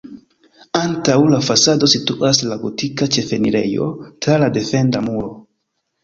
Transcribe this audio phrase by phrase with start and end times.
[0.77, 3.89] Antaŭ la fasado situas la gotika ĉefenirejo
[4.27, 5.29] tra la defenda muro.